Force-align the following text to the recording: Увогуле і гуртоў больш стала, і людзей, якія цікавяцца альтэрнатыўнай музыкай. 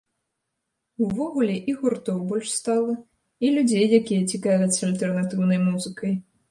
Увогуле 1.07 1.55
і 1.73 1.75
гуртоў 1.81 2.17
больш 2.31 2.49
стала, 2.61 2.97
і 3.47 3.55
людзей, 3.59 3.85
якія 4.03 4.21
цікавяцца 4.35 4.81
альтэрнатыўнай 4.91 5.67
музыкай. 5.71 6.23